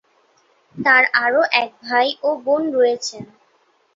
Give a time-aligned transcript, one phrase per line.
[0.75, 3.23] তার আরও এক ভাই ও বোন রয়েছেন।